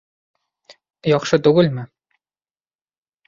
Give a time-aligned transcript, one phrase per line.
[1.11, 1.83] —Яҡшы түгелме?